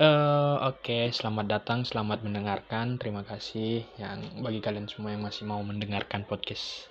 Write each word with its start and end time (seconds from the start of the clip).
Eh, 0.00 0.56
Oke, 0.64 1.12
selamat 1.12 1.44
datang, 1.44 1.84
selamat 1.84 2.24
mendengarkan. 2.24 2.96
Terima 2.96 3.20
kasih 3.20 3.84
yang 4.00 4.40
bagi 4.40 4.64
kalian 4.64 4.88
semua 4.88 5.12
yang 5.12 5.20
masih 5.20 5.44
mau 5.44 5.60
mendengarkan 5.60 6.24
podcast 6.24 6.88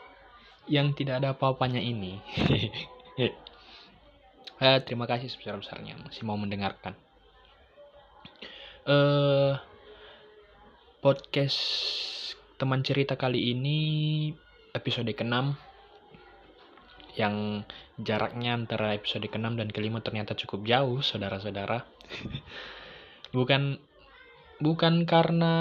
yang 0.69 0.93
tidak 0.93 1.25
ada 1.25 1.33
apa-apanya 1.33 1.81
ini. 1.81 2.21
Eh, 4.59 4.79
terima 4.83 5.07
kasih 5.07 5.31
sebesar-besarnya 5.31 5.95
masih 6.03 6.27
mau 6.27 6.35
mendengarkan. 6.35 6.91
Eh, 8.83 9.55
podcast 10.99 11.59
teman 12.59 12.83
cerita 12.83 13.15
kali 13.15 13.55
ini 13.55 13.79
episode 14.75 15.07
ke-6 15.15 15.55
yang 17.15 17.63
jaraknya 18.03 18.51
antara 18.51 18.91
episode 18.93 19.31
ke-6 19.31 19.55
dan 19.55 19.71
ke-5 19.71 19.95
ternyata 20.03 20.35
cukup 20.35 20.67
jauh, 20.67 20.99
saudara-saudara. 20.99 21.87
bukan 23.31 23.77
bukan 24.59 25.05
karena 25.05 25.53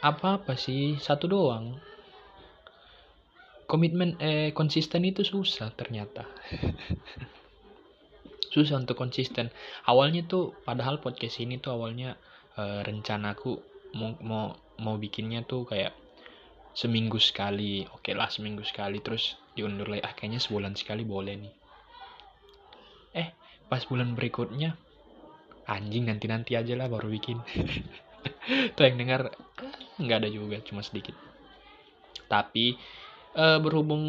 apa-apa 0.00 0.56
sih, 0.56 0.96
satu 0.96 1.28
doang. 1.28 1.76
Komitmen 3.68 4.18
eh 4.18 4.50
konsisten 4.50 5.06
itu 5.06 5.22
susah 5.22 5.70
ternyata. 5.76 6.26
susah 8.52 8.82
untuk 8.82 8.98
konsisten. 8.98 9.54
Awalnya 9.86 10.26
tuh 10.26 10.58
padahal 10.66 10.98
podcast 10.98 11.38
ini 11.38 11.62
tuh 11.62 11.78
awalnya 11.78 12.18
eh, 12.58 12.82
rencanaku 12.82 13.62
mau 13.94 14.18
mau 14.22 14.46
mau 14.82 14.96
bikinnya 14.98 15.46
tuh 15.46 15.70
kayak 15.70 15.94
seminggu 16.74 17.22
sekali. 17.22 17.86
Oke 17.94 18.16
lah 18.16 18.26
seminggu 18.26 18.66
sekali 18.66 18.98
terus 18.98 19.38
diundur 19.54 19.86
lagi. 19.86 20.02
Ah 20.02 20.18
kayaknya 20.18 20.42
sebulan 20.42 20.74
sekali 20.74 21.06
boleh 21.06 21.34
nih. 21.38 21.54
Eh 23.14 23.28
pas 23.70 23.86
bulan 23.86 24.18
berikutnya 24.18 24.74
anjing 25.70 26.10
nanti-nanti 26.10 26.58
aja 26.58 26.74
lah 26.74 26.90
baru 26.90 27.06
bikin. 27.06 27.38
tuh 28.76 28.84
yang 28.84 28.98
dengar 28.98 29.30
nggak 29.96 30.18
ada 30.26 30.28
juga 30.28 30.58
cuma 30.66 30.82
sedikit. 30.82 31.14
Tapi 32.26 32.74
eh, 33.38 33.58
berhubung 33.62 34.04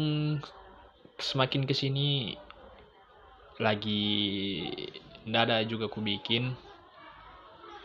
semakin 1.22 1.62
ke 1.62 1.74
sini 1.74 2.34
lagi 3.62 4.02
nggak 5.22 5.42
ada 5.46 5.62
juga 5.62 5.86
aku 5.86 6.02
bikin 6.02 6.50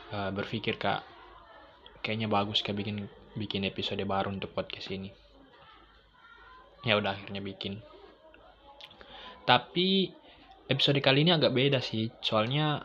eh, 0.09 0.31
berpikir 0.33 0.81
kak 0.81 1.05
kayaknya 2.01 2.25
bagus 2.25 2.65
kak 2.65 2.73
bikin 2.73 3.05
bikin 3.37 3.61
episode 3.69 4.01
baru 4.01 4.33
untuk 4.33 4.49
podcast 4.57 4.89
ini 4.89 5.13
ya 6.81 6.97
udah 6.97 7.13
akhirnya 7.13 7.43
bikin 7.45 7.77
tapi 9.45 10.09
episode 10.65 10.97
kali 10.99 11.21
ini 11.21 11.31
agak 11.37 11.53
beda 11.53 11.77
sih 11.77 12.09
soalnya 12.25 12.81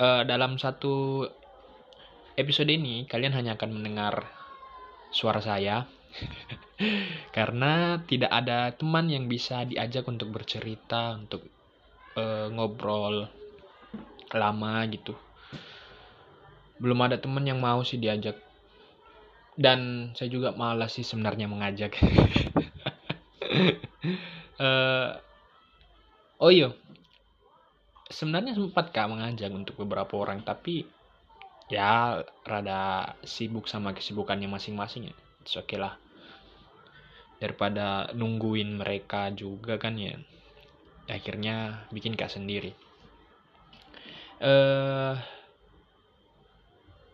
eh, 0.00 0.22
dalam 0.24 0.56
satu 0.56 1.28
episode 2.40 2.72
ini 2.72 3.04
kalian 3.04 3.36
hanya 3.36 3.60
akan 3.60 3.70
mendengar 3.76 4.24
suara 5.12 5.44
saya. 5.44 5.84
Karena 7.36 8.00
tidak 8.08 8.32
ada 8.32 8.72
teman 8.72 9.12
yang 9.12 9.28
bisa 9.28 9.68
diajak 9.68 10.08
untuk 10.08 10.32
bercerita 10.32 11.20
untuk 11.20 11.44
eh, 12.16 12.48
ngobrol 12.48 13.28
lama 14.32 14.74
gitu. 14.88 15.12
Belum 16.80 16.96
ada 17.04 17.20
teman 17.20 17.44
yang 17.44 17.60
mau 17.60 17.84
sih 17.84 18.00
diajak. 18.00 18.40
Dan 19.60 20.10
saya 20.16 20.32
juga 20.32 20.56
malas 20.56 20.96
sih 20.96 21.04
sebenarnya 21.04 21.44
mengajak. 21.44 21.92
Eh, 24.60 25.10
oh 26.36 26.52
iya 26.52 26.68
sebenarnya 28.10 28.58
sempat 28.58 28.90
kak 28.90 29.06
mengajak 29.06 29.54
untuk 29.54 29.78
beberapa 29.86 30.18
orang 30.18 30.42
tapi 30.42 30.82
ya 31.70 32.18
rada 32.42 33.14
sibuk 33.22 33.70
sama 33.70 33.94
kesibukannya 33.94 34.50
masing-masing 34.50 35.14
ya. 35.14 35.16
It's 35.46 35.54
okay 35.54 35.78
lah. 35.78 35.94
Daripada 37.38 38.10
nungguin 38.12 38.82
mereka 38.82 39.30
juga 39.32 39.78
kan 39.78 39.96
ya 39.96 40.18
akhirnya 41.06 41.86
bikin 41.94 42.18
kak 42.18 42.34
sendiri. 42.34 42.74
Eh 44.42 45.14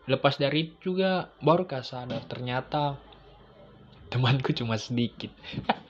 lepas 0.09 0.39
dari 0.41 0.65
itu 0.65 0.91
juga 0.91 1.29
baru 1.43 1.69
kak 1.69 1.85
sadar 1.85 2.25
ternyata 2.25 2.97
temanku 4.09 4.51
cuma 4.57 4.81
sedikit. 4.81 5.29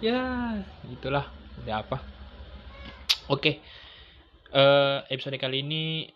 Ya 0.00 0.56
itulah. 0.88 1.28
Ya 1.68 1.84
apa 1.84 2.00
oke. 3.30 3.52
Eh 4.50 4.98
episode 5.06 5.38
kali 5.38 5.62
ini 5.62 6.10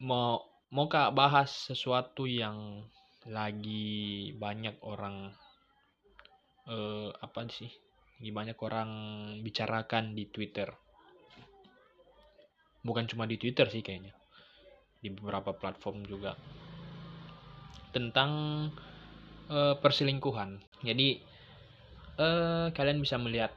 mau 0.00 0.40
mau 0.72 0.88
kak 0.88 1.12
bahas 1.12 1.52
sesuatu 1.68 2.24
yang 2.24 2.88
lagi 3.28 4.32
banyak 4.32 4.80
orang 4.80 5.28
eh 6.72 7.12
apa 7.20 7.44
sih? 7.52 7.68
Lagi 8.16 8.32
banyak 8.32 8.58
orang 8.64 8.90
bicarakan 9.44 10.16
di 10.16 10.24
Twitter. 10.32 10.72
Bukan 12.80 13.04
cuma 13.04 13.28
di 13.28 13.36
Twitter 13.36 13.68
sih 13.68 13.84
kayaknya. 13.84 14.16
Di 15.04 15.12
beberapa 15.12 15.52
platform 15.52 16.08
juga. 16.08 16.32
Tentang 17.92 18.30
eh, 19.52 19.76
perselingkuhan. 19.76 20.80
Jadi 20.80 21.20
eh 22.16 22.66
kalian 22.72 23.04
bisa 23.04 23.20
melihat 23.20 23.52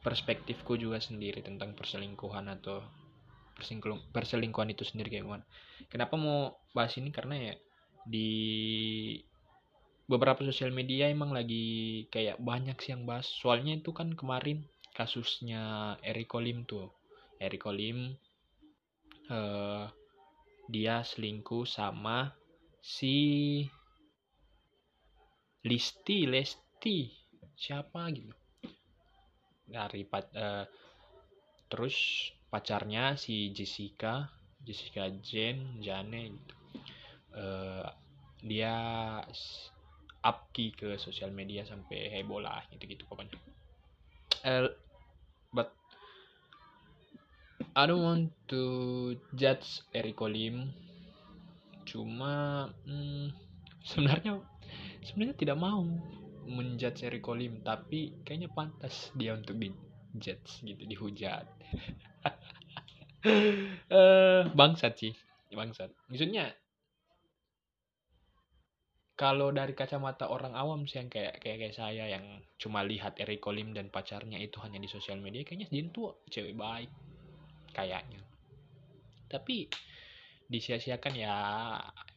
perspektifku 0.00 0.80
juga 0.80 0.96
sendiri 0.96 1.44
tentang 1.44 1.76
perselingkuhan 1.76 2.48
atau 2.48 2.80
perselingkuh- 3.56 4.08
perselingkuhan 4.16 4.72
itu 4.72 4.84
sendiri 4.88 5.12
kayak 5.12 5.24
gimana. 5.28 5.44
Kenapa 5.92 6.16
mau 6.16 6.56
bahas 6.72 6.96
ini? 6.96 7.12
Karena 7.12 7.36
ya 7.36 7.54
di 8.08 8.30
beberapa 10.08 10.40
sosial 10.42 10.72
media 10.72 11.06
emang 11.06 11.30
lagi 11.36 12.08
kayak 12.08 12.40
banyak 12.40 12.76
sih 12.80 12.96
yang 12.96 13.04
bahas. 13.04 13.28
Soalnya 13.28 13.76
itu 13.76 13.92
kan 13.92 14.16
kemarin 14.16 14.64
kasusnya 14.96 15.94
Eriko 16.00 16.40
Lim 16.40 16.64
tuh. 16.64 16.88
Eriko 17.36 17.70
Lim 17.70 18.16
eh 19.30 19.86
dia 20.70 21.02
selingkuh 21.04 21.68
sama 21.68 22.32
si 22.80 23.68
Listi 25.68 26.24
Lesti. 26.24 26.98
Siapa 27.60 28.08
gitu 28.16 28.39
dari 29.70 30.02
pac- 30.04 30.34
eh, 30.34 30.66
terus 31.70 32.28
pacarnya 32.50 33.14
si 33.14 33.54
Jessica 33.54 34.26
Jessica 34.60 35.08
Jane 35.08 35.78
Jane 35.80 36.20
gitu. 36.34 36.54
Eh, 37.38 37.86
dia 38.44 38.74
upki 40.20 40.74
ke 40.76 41.00
sosial 41.00 41.32
media 41.32 41.64
sampai 41.64 42.10
heboh 42.12 42.42
lah 42.42 42.60
gitu-gitu 42.74 43.06
pokoknya. 43.08 43.38
Eh, 44.44 44.68
but 45.54 45.72
I 47.78 47.86
don't 47.86 48.02
want 48.02 48.34
to 48.50 48.62
judge 49.32 49.86
Eriko 49.94 50.26
Lim 50.26 50.74
cuma 51.86 52.66
hmm, 52.86 53.32
sebenarnya 53.82 54.38
sebenarnya 55.02 55.36
tidak 55.38 55.58
mau 55.58 55.82
menjudge 56.50 57.06
Eriko 57.06 57.32
Lim 57.38 57.62
tapi 57.62 58.20
kayaknya 58.26 58.50
pantas 58.50 59.14
dia 59.14 59.38
untuk 59.38 59.56
dijudge 59.56 60.66
gitu 60.66 60.82
dihujat. 60.84 61.46
Eh 63.20 64.42
bangsat 64.56 64.96
sih 64.96 65.12
bangsat. 65.52 65.92
Maksudnya 66.08 66.48
kalau 69.12 69.52
dari 69.52 69.76
kacamata 69.76 70.32
orang 70.32 70.56
awam 70.56 70.88
sih 70.88 71.04
yang 71.04 71.12
kayak 71.12 71.36
kayak 71.44 71.60
kayak 71.60 71.76
saya 71.76 72.08
yang 72.08 72.40
cuma 72.56 72.80
lihat 72.80 73.20
Eriko 73.20 73.52
Lim 73.52 73.76
dan 73.76 73.92
pacarnya 73.92 74.40
itu 74.40 74.56
hanya 74.64 74.80
di 74.80 74.88
sosial 74.88 75.20
media 75.20 75.44
kayaknya 75.44 75.68
dia 75.68 75.84
tuh 75.92 76.24
cewek 76.32 76.56
baik 76.56 76.88
kayaknya. 77.76 78.24
Tapi 79.28 79.68
disia-siakan 80.48 81.12
ya 81.20 81.34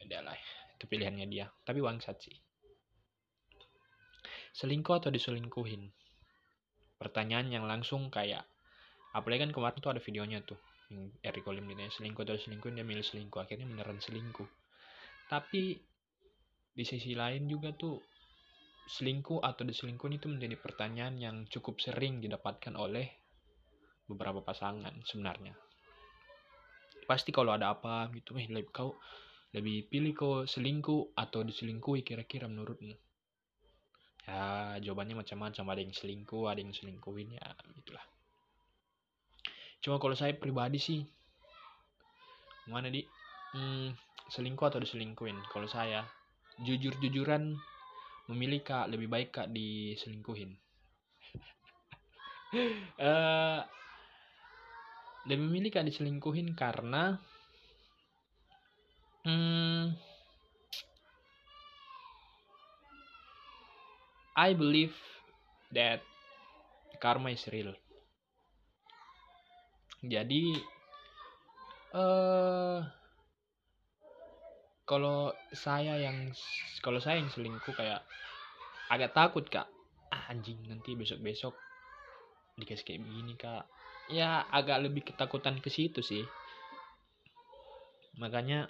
udahlah 0.08 0.40
itu 0.80 0.84
pilihannya 0.88 1.28
dia. 1.28 1.52
Tapi 1.68 1.84
bangsat 1.84 2.16
sih 2.16 2.43
selingkuh 4.54 5.02
atau 5.02 5.10
diselingkuhin? 5.10 5.90
Pertanyaan 6.94 7.50
yang 7.50 7.66
langsung 7.66 8.06
kayak 8.06 8.46
apalagi 9.10 9.50
kan 9.50 9.50
kemarin 9.50 9.78
tuh 9.82 9.90
ada 9.90 9.98
videonya 9.98 10.46
tuh 10.46 10.58
yang 10.94 11.10
Eriko 11.26 11.50
Lim 11.50 11.66
ditanya 11.66 11.90
selingkuh 11.90 12.22
atau 12.22 12.38
diselingkuhin? 12.38 12.78
Dia 12.78 12.86
milih 12.86 13.02
selingkuh 13.02 13.42
akhirnya 13.42 13.66
beneran 13.66 13.98
selingkuh. 13.98 14.46
Tapi 15.26 15.74
di 16.74 16.84
sisi 16.86 17.18
lain 17.18 17.50
juga 17.50 17.74
tuh 17.74 17.98
selingkuh 18.86 19.42
atau 19.42 19.66
diselingkuhin 19.66 20.22
itu 20.22 20.30
menjadi 20.30 20.54
pertanyaan 20.54 21.14
yang 21.18 21.36
cukup 21.50 21.82
sering 21.82 22.22
didapatkan 22.22 22.78
oleh 22.78 23.10
beberapa 24.06 24.38
pasangan 24.38 24.94
sebenarnya. 25.02 25.58
Pasti 27.10 27.34
kalau 27.34 27.58
ada 27.58 27.74
apa 27.74 28.06
gitu 28.14 28.38
eh 28.38 28.46
lebih 28.46 28.70
kau 28.70 28.94
lebih 29.50 29.90
pilih 29.90 30.14
kau 30.14 30.34
selingkuh 30.46 31.18
atau 31.18 31.42
diselingkuhi 31.42 32.06
kira-kira 32.06 32.46
menurutmu 32.46 33.13
ya 34.24 34.76
jawabannya 34.80 35.20
macam-macam. 35.20 35.64
Ada 35.70 35.80
yang 35.80 35.94
selingkuh 35.94 36.44
ada 36.48 36.60
yang 36.60 36.72
selingkuhin 36.72 37.36
ya 37.36 37.46
gitulah. 37.76 38.04
Cuma 39.84 40.00
kalau 40.00 40.16
saya 40.16 40.32
pribadi 40.32 40.80
sih 40.80 41.00
mana 42.72 42.88
di 42.88 43.04
hmm, 43.52 43.92
selingkuh 44.32 44.66
atau 44.72 44.80
diselingkuhin? 44.80 45.36
Kalau 45.52 45.68
saya 45.68 46.08
jujur 46.64 46.96
jujuran 47.02 47.58
memilih 48.32 48.64
kak 48.64 48.88
lebih 48.88 49.08
baik 49.12 49.30
kak 49.36 49.52
diselingkuhin. 49.52 50.56
Uh, 52.96 53.60
lebih 55.28 55.44
memilih 55.44 55.70
kak 55.72 55.84
diselingkuhin 55.84 56.56
karena 56.56 57.20
hmm, 59.28 59.92
I 64.34 64.50
believe 64.58 64.94
that 65.70 66.02
karma 66.98 67.30
is 67.30 67.46
real. 67.54 67.70
Jadi 70.02 70.58
uh, 71.94 72.82
kalau 74.84 75.32
saya 75.54 75.96
yang 75.96 76.34
kalau 76.82 76.98
saya 76.98 77.22
yang 77.22 77.30
selingkuh 77.30 77.72
kayak 77.78 78.02
agak 78.90 79.14
takut 79.14 79.46
kak. 79.46 79.70
Ah, 80.10 80.30
anjing 80.34 80.58
nanti 80.66 80.98
besok 80.98 81.22
besok 81.22 81.54
dikasih 82.58 82.84
kayak 82.84 83.02
begini 83.06 83.34
kak. 83.38 83.64
Ya 84.10 84.44
agak 84.50 84.82
lebih 84.84 85.06
ketakutan 85.06 85.62
ke 85.62 85.70
situ 85.70 86.02
sih. 86.02 86.26
Makanya 88.18 88.66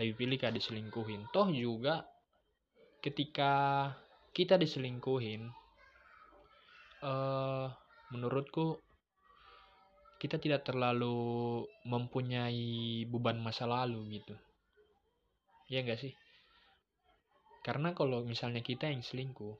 lebih 0.00 0.16
pilih 0.18 0.36
kak 0.40 0.56
diselingkuhin. 0.56 1.28
Toh 1.30 1.52
juga 1.52 2.08
ketika 3.04 3.86
kita 4.30 4.54
diselingkuhin 4.54 5.50
uh, 7.02 7.66
menurutku 8.14 8.78
kita 10.20 10.36
tidak 10.36 10.68
terlalu 10.68 11.64
mempunyai 11.88 13.08
beban 13.08 13.40
masa 13.40 13.64
lalu 13.64 14.20
gitu. 14.20 14.36
Ya 15.72 15.80
enggak 15.80 16.04
sih? 16.04 16.12
Karena 17.64 17.96
kalau 17.96 18.20
misalnya 18.28 18.60
kita 18.60 18.92
yang 18.92 19.00
selingkuh, 19.00 19.56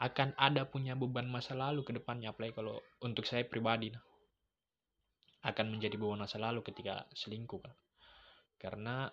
akan 0.00 0.32
ada 0.40 0.64
punya 0.68 0.96
beban 0.96 1.28
masa 1.28 1.52
lalu 1.52 1.84
ke 1.84 1.92
depannya, 1.92 2.32
apalagi 2.32 2.56
kalau 2.56 2.80
untuk 3.04 3.28
saya 3.28 3.44
pribadi, 3.44 3.92
nah, 3.92 4.00
akan 5.44 5.76
menjadi 5.76 6.00
beban 6.00 6.24
masa 6.24 6.40
lalu 6.40 6.64
ketika 6.64 7.04
selingkuh 7.12 7.60
kan. 7.60 7.76
Karena 8.56 9.12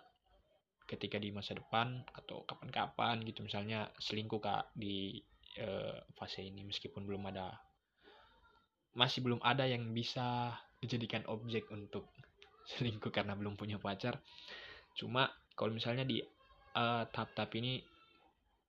ketika 0.84 1.16
di 1.18 1.32
masa 1.32 1.56
depan 1.56 2.04
atau 2.12 2.44
kapan-kapan 2.44 3.24
gitu 3.24 3.44
misalnya 3.44 3.88
selingkuh 3.98 4.42
kak 4.44 4.76
di 4.76 5.16
uh, 5.64 5.98
fase 6.18 6.44
ini 6.44 6.66
meskipun 6.68 7.08
belum 7.08 7.24
ada 7.32 7.56
masih 8.94 9.26
belum 9.26 9.42
ada 9.42 9.66
yang 9.66 9.90
bisa 9.94 10.54
dijadikan 10.78 11.26
objek 11.30 11.70
untuk 11.74 12.10
selingkuh 12.72 13.10
karena 13.10 13.34
belum 13.34 13.58
punya 13.58 13.82
pacar. 13.82 14.22
Cuma 14.94 15.28
kalau 15.58 15.74
misalnya 15.74 16.06
di 16.06 16.22
uh, 16.78 17.04
tahap-tahap 17.10 17.52
ini 17.58 17.82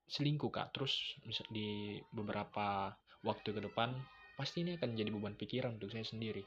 selingkuh 0.09 0.51
kak, 0.53 0.73
terus 0.73 1.17
di 1.49 1.99
beberapa 2.13 2.93
waktu 3.25 3.49
ke 3.57 3.61
depan 3.65 3.93
pasti 4.35 4.67
ini 4.67 4.77
akan 4.77 4.99
jadi 4.99 5.11
beban 5.13 5.37
pikiran 5.39 5.77
untuk 5.77 5.93
saya 5.93 6.05
sendiri. 6.05 6.43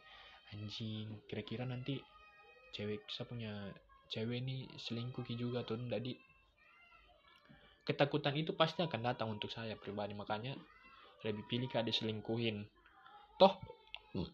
Anjing, 0.55 1.27
kira-kira 1.27 1.67
nanti 1.67 1.99
cewek 2.71 3.07
saya 3.11 3.27
punya 3.27 3.53
cewek 4.07 4.39
ini 4.43 4.67
selingkuh 4.79 5.23
juga 5.35 5.63
tuh 5.67 5.79
jadi 5.87 6.15
ketakutan 7.87 8.35
itu 8.35 8.51
pasti 8.51 8.83
akan 8.83 8.99
datang 8.99 9.31
untuk 9.31 9.47
saya 9.47 9.79
pribadi 9.79 10.11
makanya 10.11 10.59
lebih 11.23 11.47
pilih 11.47 11.69
kak 11.71 11.87
diselingkuhin. 11.87 12.67
Toh 13.39 13.53
hmm. 14.11 14.29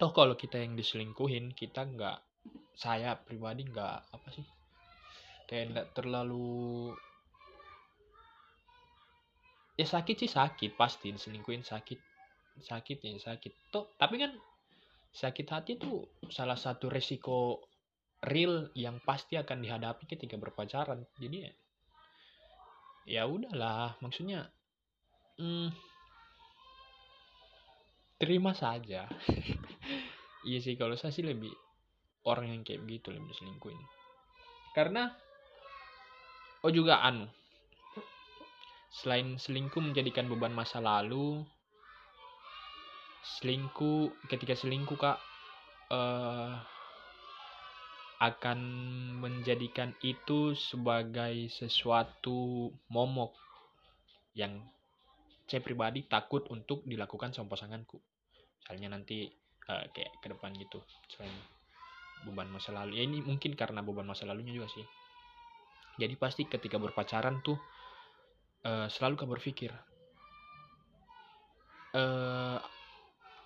toh 0.00 0.10
kalau 0.16 0.32
kita 0.32 0.56
yang 0.56 0.72
diselingkuhin 0.72 1.52
kita 1.52 1.84
nggak 1.84 2.18
saya 2.72 3.18
pribadi 3.20 3.68
nggak 3.68 3.96
apa 4.14 4.28
sih 4.32 4.46
kayak 5.50 5.64
nggak 5.74 5.86
terlalu 5.92 6.94
ya 9.76 9.84
sakit 9.84 10.16
sih 10.24 10.30
sakit 10.30 10.78
pasti 10.78 11.12
diselingkuhin 11.12 11.62
sakit 11.62 12.00
sakit 12.64 12.96
ya 13.04 13.20
sakit. 13.20 13.52
Toh 13.70 13.92
tapi 14.00 14.18
kan 14.18 14.32
sakit 15.12 15.46
hati 15.52 15.76
itu 15.76 16.04
salah 16.32 16.56
satu 16.56 16.88
resiko 16.88 17.60
real 18.24 18.70
yang 18.74 18.98
pasti 19.04 19.38
akan 19.38 19.62
dihadapi 19.62 20.04
ketika 20.06 20.34
berpacaran. 20.34 21.06
Jadi 21.18 21.36
ya 21.46 21.52
ya 23.08 23.22
udahlah. 23.24 23.98
Maksudnya 24.02 24.48
hmm, 25.38 25.70
terima 28.18 28.52
saja. 28.54 29.06
Iya 30.38 30.62
sih 30.62 30.78
kalau 30.78 30.94
saya 30.94 31.10
sih 31.12 31.26
lebih 31.26 31.50
orang 32.28 32.52
yang 32.52 32.62
kayak 32.66 32.84
begitu 32.84 33.08
lebih 33.08 33.32
selingkuhin 33.32 33.80
karena 34.76 35.10
oh 36.60 36.72
juga 36.72 37.00
anu 37.00 37.24
selain 38.92 39.40
selingkuh 39.40 39.80
menjadikan 39.80 40.28
beban 40.28 40.52
masa 40.52 40.80
lalu 40.84 41.44
selingkuh 43.40 44.12
ketika 44.28 44.56
selingkuh 44.56 44.96
kak 44.96 45.18
uh, 45.92 46.56
akan 48.18 48.58
menjadikan 49.22 49.94
itu 50.02 50.58
sebagai 50.58 51.46
sesuatu 51.54 52.70
momok 52.90 53.30
yang 54.34 54.58
saya 55.46 55.62
pribadi 55.62 56.04
takut 56.10 56.44
untuk 56.50 56.82
dilakukan 56.82 57.30
sama 57.30 57.54
pasanganku. 57.54 58.02
Misalnya 58.60 58.98
nanti 58.98 59.30
uh, 59.70 59.86
kayak 59.94 60.18
ke 60.18 60.26
depan 60.34 60.50
gitu 60.58 60.82
selain 61.14 61.32
beban 62.26 62.50
masa 62.50 62.74
lalu. 62.74 62.98
Ya 62.98 63.06
ini 63.06 63.22
mungkin 63.22 63.54
karena 63.54 63.86
beban 63.86 64.04
masa 64.04 64.26
lalunya 64.26 64.50
juga 64.50 64.68
sih. 64.74 64.84
Jadi 65.98 66.14
pasti 66.18 66.46
ketika 66.46 66.78
berpacaran 66.78 67.38
tuh 67.42 67.58
uh, 68.66 68.90
selalu 68.90 69.14
kau 69.14 69.30
berpikir 69.30 69.70
uh, 71.94 72.58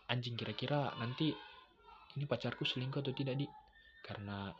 anjing 0.08 0.36
kira-kira 0.36 0.92
nanti 1.00 1.32
ini 2.16 2.24
pacarku 2.28 2.64
selingkuh 2.68 3.00
atau 3.00 3.16
tidak 3.16 3.40
di 3.40 3.46
karena 4.02 4.52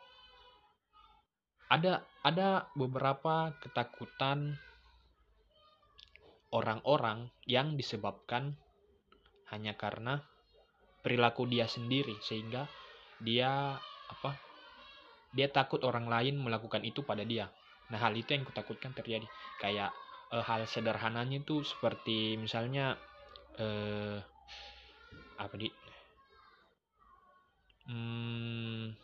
ada 1.73 2.05
ada 2.23 2.69
beberapa 2.77 3.55
ketakutan 3.65 4.55
orang-orang 6.53 7.33
yang 7.49 7.75
disebabkan 7.81 8.55
hanya 9.49 9.73
karena 9.75 10.21
perilaku 11.01 11.49
dia 11.49 11.65
sendiri 11.65 12.15
sehingga 12.21 12.69
dia 13.19 13.77
apa 14.09 14.37
dia 15.33 15.49
takut 15.49 15.81
orang 15.89 16.07
lain 16.13 16.37
melakukan 16.37 16.85
itu 16.85 17.01
pada 17.03 17.25
dia. 17.25 17.49
Nah 17.89 17.99
hal 17.99 18.13
itu 18.13 18.37
yang 18.37 18.45
kutakutkan 18.45 18.93
terjadi. 18.93 19.25
Kayak 19.57 19.97
e, 20.29 20.37
hal 20.45 20.69
sederhananya 20.69 21.41
itu 21.41 21.65
seperti 21.65 22.37
misalnya 22.37 23.01
eh, 23.57 24.21
apa 25.41 25.55
di 25.57 25.69
hmm, 27.89 29.02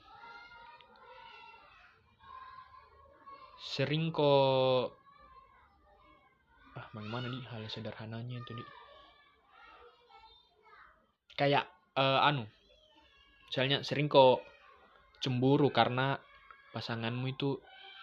sering 3.59 4.15
kok. 4.15 4.95
Ah 6.79 6.87
bagaimana 6.95 7.27
nih 7.27 7.43
hal 7.51 7.67
sederhananya 7.67 8.39
itu 8.39 8.55
nih 8.55 8.69
kayak 11.39 11.71
uh, 11.95 12.27
anu 12.27 12.43
misalnya 13.47 13.87
sering 13.87 14.11
kok 14.11 14.43
cemburu 15.23 15.71
karena 15.71 16.19
pasanganmu 16.75 17.27
itu 17.31 17.63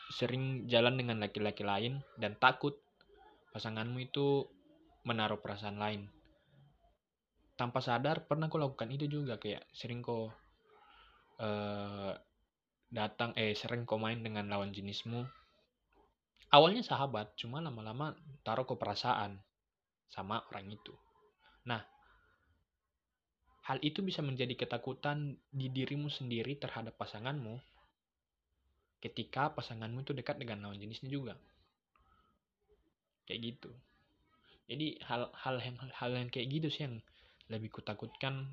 sering 0.09 0.71
jalan 0.71 0.95
dengan 0.95 1.19
laki-laki 1.19 1.67
lain 1.67 1.99
dan 2.15 2.39
takut 2.39 2.79
pasanganmu 3.51 3.99
itu 4.03 4.47
menaruh 5.05 5.37
perasaan 5.37 5.77
lain. 5.77 6.01
Tanpa 7.55 7.79
sadar 7.79 8.27
pernah 8.27 8.51
kau 8.51 8.59
lakukan 8.59 8.91
itu 8.91 9.07
juga 9.07 9.39
kayak 9.39 9.63
sering 9.71 10.03
kok 10.03 10.33
uh, 11.39 12.11
datang 12.91 13.31
eh 13.39 13.55
sering 13.55 13.87
kau 13.87 13.95
main 13.95 14.19
dengan 14.19 14.47
lawan 14.51 14.75
jenismu 14.75 15.23
awalnya 16.55 16.79
sahabat, 16.87 17.35
cuma 17.35 17.59
lama-lama 17.59 18.15
taruh 18.47 18.63
ke 18.63 18.79
perasaan 18.79 19.35
sama 20.07 20.39
orang 20.47 20.71
itu. 20.71 20.95
Nah, 21.67 21.83
hal 23.67 23.83
itu 23.83 23.99
bisa 23.99 24.23
menjadi 24.23 24.55
ketakutan 24.55 25.35
di 25.51 25.67
dirimu 25.67 26.07
sendiri 26.07 26.55
terhadap 26.55 26.95
pasanganmu 26.95 27.59
ketika 29.03 29.51
pasanganmu 29.51 30.07
itu 30.07 30.15
dekat 30.15 30.39
dengan 30.39 30.65
lawan 30.65 30.79
jenisnya 30.79 31.11
juga. 31.11 31.35
Kayak 33.27 33.41
gitu. 33.53 33.71
Jadi 34.65 34.97
hal-hal 35.03 35.55
yang 35.61 35.77
hal 35.77 36.11
yang 36.15 36.29
kayak 36.31 36.47
gitu 36.49 36.67
sih 36.71 36.89
yang 36.89 36.97
lebih 37.51 37.69
kutakutkan 37.69 38.49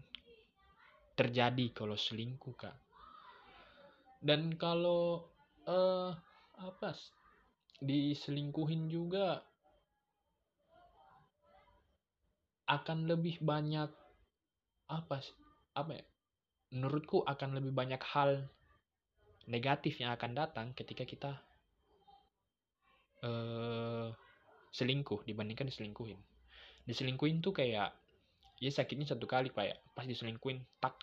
terjadi 1.17 1.73
kalau 1.73 1.97
selingkuh 1.97 2.57
kak. 2.57 2.77
Dan 4.21 4.57
kalau 4.61 5.25
uh, 5.65 6.13
apa 6.57 6.89
diselingkuhin 7.83 8.87
juga 8.87 9.43
akan 12.71 13.11
lebih 13.11 13.43
banyak 13.43 13.91
apa 14.89 15.17
sih? 15.19 15.35
Apa 15.75 15.99
ya? 15.99 16.05
Menurutku 16.73 17.27
akan 17.27 17.59
lebih 17.59 17.75
banyak 17.75 18.01
hal 18.15 18.47
negatif 19.51 19.99
yang 19.99 20.15
akan 20.15 20.33
datang 20.33 20.67
ketika 20.73 21.03
kita 21.03 21.33
uh, 23.27 24.09
selingkuh 24.71 25.27
dibandingkan 25.27 25.69
diselingkuhin. 25.69 26.17
Diselingkuhin 26.87 27.43
tuh 27.43 27.53
kayak 27.53 27.93
ya 28.63 28.71
sakitnya 28.71 29.11
satu 29.11 29.27
kali 29.27 29.51
kayak 29.51 29.83
pas 29.91 30.07
diselingkuhin 30.07 30.63
tak 30.79 30.95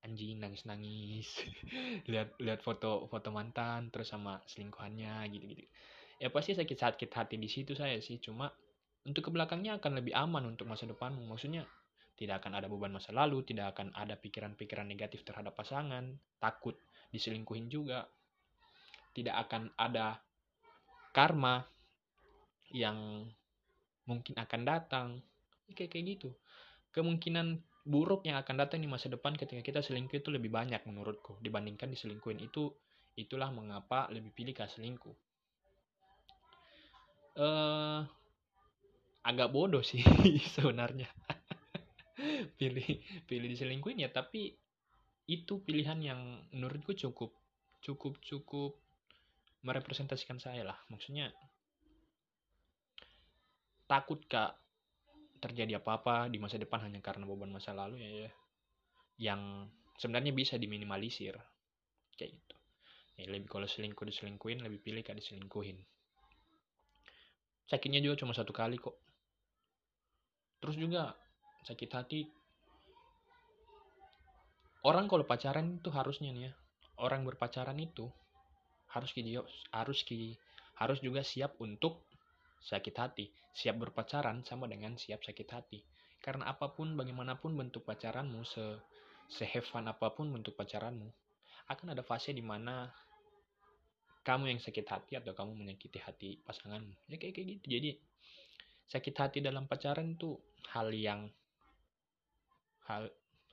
anjing 0.00 0.40
nangis 0.40 0.64
nangis 0.64 1.28
lihat 2.10 2.38
lihat 2.40 2.62
foto 2.64 3.04
foto 3.10 3.28
mantan 3.34 3.92
terus 3.92 4.08
sama 4.08 4.40
selingkuhannya 4.48 5.28
gitu 5.34 5.44
gitu 5.44 5.64
ya 6.20 6.28
pasti 6.28 6.52
sakit 6.52 6.76
sakit 6.76 7.10
hati 7.10 7.40
di 7.40 7.48
situ 7.48 7.72
saya 7.72 7.96
sih 8.04 8.20
cuma 8.20 8.52
untuk 9.08 9.26
ke 9.26 9.30
belakangnya 9.32 9.80
akan 9.80 10.04
lebih 10.04 10.12
aman 10.12 10.44
untuk 10.44 10.68
masa 10.68 10.84
depan 10.84 11.16
maksudnya 11.24 11.64
tidak 12.20 12.44
akan 12.44 12.60
ada 12.60 12.68
beban 12.68 12.92
masa 12.92 13.16
lalu 13.16 13.40
tidak 13.48 13.72
akan 13.72 13.96
ada 13.96 14.12
pikiran-pikiran 14.12 14.84
negatif 14.84 15.24
terhadap 15.24 15.56
pasangan 15.56 16.20
takut 16.36 16.76
diselingkuhin 17.08 17.72
juga. 17.72 18.04
Tidak 19.16 19.32
akan 19.32 19.72
ada 19.80 20.20
karma 21.16 21.64
yang 22.76 23.24
mungkin 24.04 24.36
akan 24.36 24.60
datang. 24.68 25.08
Kayak 25.72 25.96
kayak 25.96 26.04
gitu. 26.18 26.30
Kemungkinan 26.92 27.56
buruk 27.88 28.28
yang 28.28 28.36
akan 28.36 28.68
datang 28.68 28.84
di 28.84 28.88
masa 28.90 29.08
depan 29.08 29.32
ketika 29.32 29.64
kita 29.64 29.80
selingkuh 29.80 30.20
itu 30.20 30.28
lebih 30.28 30.52
banyak 30.52 30.84
menurutku 30.84 31.40
dibandingkan 31.40 31.88
diselingkuhin. 31.88 32.36
Itu 32.44 32.76
itulah 33.16 33.48
mengapa 33.48 34.12
lebih 34.12 34.36
pilih 34.36 34.52
ke 34.52 34.68
selingkuh 34.68 35.29
uh, 37.36 38.02
agak 39.24 39.52
bodoh 39.52 39.84
sih 39.84 40.02
sebenarnya. 40.56 41.10
Pilih 42.60 43.00
pilih 43.24 43.48
diselingkuhin 43.48 44.04
ya 44.04 44.12
tapi 44.12 44.52
itu 45.24 45.64
pilihan 45.64 45.96
yang 46.04 46.20
menurutku 46.52 46.92
cukup 46.92 47.32
cukup 47.80 48.20
cukup 48.20 48.76
merepresentasikan 49.64 50.36
saya 50.36 50.68
lah. 50.68 50.78
Maksudnya 50.92 51.32
takut 53.88 54.20
kak 54.28 54.56
terjadi 55.40 55.80
apa-apa 55.80 56.28
di 56.28 56.36
masa 56.36 56.60
depan 56.60 56.84
hanya 56.84 57.00
karena 57.00 57.24
beban 57.24 57.48
masa 57.48 57.72
lalu 57.72 58.04
ya, 58.04 58.10
ya. 58.28 58.32
Yang 59.32 59.40
sebenarnya 59.96 60.36
bisa 60.36 60.60
diminimalisir 60.60 61.36
kayak 62.20 62.36
gitu. 62.36 62.56
Ya, 63.16 63.32
lebih 63.32 63.48
kalau 63.48 63.64
selingkuh 63.64 64.04
diselingkuhin 64.04 64.60
lebih 64.60 64.80
pilih 64.84 65.00
kak 65.00 65.16
diselingkuhin 65.16 65.80
sakitnya 67.70 68.02
juga 68.02 68.26
cuma 68.26 68.34
satu 68.34 68.50
kali 68.50 68.76
kok. 68.76 68.98
Terus 70.58 70.76
juga 70.76 71.14
sakit 71.62 71.90
hati. 71.94 72.20
Orang 74.82 75.06
kalau 75.06 75.22
pacaran 75.28 75.78
itu 75.78 75.88
harusnya 75.92 76.34
nih 76.34 76.50
ya 76.50 76.52
orang 77.00 77.24
berpacaran 77.24 77.76
itu 77.80 78.08
harus 78.92 79.12
harus 79.72 79.98
harus 80.76 80.98
juga 81.00 81.22
siap 81.22 81.56
untuk 81.62 82.04
sakit 82.60 82.94
hati. 82.98 83.30
Siap 83.50 83.76
berpacaran 83.78 84.42
sama 84.42 84.66
dengan 84.66 84.98
siap 84.98 85.24
sakit 85.24 85.48
hati. 85.48 85.80
Karena 86.20 86.52
apa 86.52 86.74
pun 86.76 86.98
bagaimanapun 86.98 87.56
bentuk 87.56 87.88
pacaranmu 87.88 88.44
se 88.44 88.64
sehevan 89.30 89.86
apa 89.86 90.10
pun 90.10 90.26
bentuk 90.34 90.58
pacaranmu 90.58 91.06
akan 91.70 91.94
ada 91.94 92.02
fase 92.02 92.34
di 92.34 92.42
mana 92.42 92.90
kamu 94.20 94.52
yang 94.52 94.60
sakit 94.60 94.86
hati 94.86 95.12
atau 95.16 95.32
kamu 95.32 95.56
menyakiti 95.56 95.98
hati 96.00 96.40
pasanganmu. 96.44 96.92
Ya 97.08 97.16
kayak 97.16 97.34
kayak 97.40 97.46
gitu. 97.56 97.66
Jadi 97.80 97.90
sakit 98.90 99.14
hati 99.16 99.38
dalam 99.40 99.64
pacaran 99.64 100.18
itu 100.18 100.36
hal 100.74 100.92
yang 100.92 101.30
hal 102.84 103.08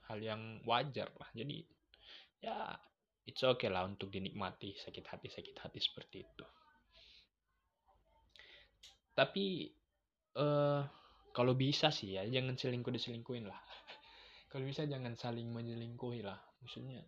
hal 0.08 0.18
yang 0.20 0.60
wajar 0.68 1.08
lah. 1.16 1.30
Jadi 1.32 1.64
ya 2.44 2.76
it's 3.24 3.40
okay 3.40 3.72
lah 3.72 3.88
untuk 3.88 4.12
dinikmati 4.12 4.76
sakit 4.76 5.04
hati 5.08 5.28
sakit 5.32 5.56
hati 5.56 5.78
seperti 5.80 6.16
itu. 6.24 6.46
Tapi 9.16 9.66
uh, 10.38 10.82
kalau 11.32 11.54
bisa 11.56 11.90
sih 11.90 12.18
ya 12.18 12.22
jangan 12.28 12.54
selingkuh 12.54 12.92
diselingkuhin 12.92 13.48
lah. 13.48 13.58
Kalau 14.48 14.64
bisa 14.64 14.88
jangan 14.88 15.12
saling 15.12 15.52
menyelingkuhi 15.52 16.24
lah. 16.24 16.40
Maksudnya 16.64 17.04